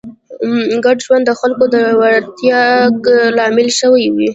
ګډ 0.85 0.97
ژوند 1.05 1.23
ته 1.27 1.33
د 1.37 1.37
خلکو 1.39 1.65
د 1.75 1.77
ورتګ 2.01 3.05
لامل 3.37 3.67
شوې 3.79 4.05
وي 4.15 4.29